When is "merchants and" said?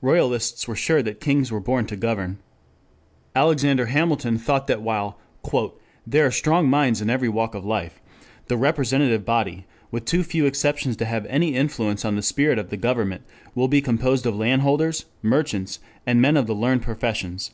15.20-16.22